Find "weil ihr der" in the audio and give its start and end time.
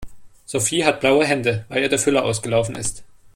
1.69-1.99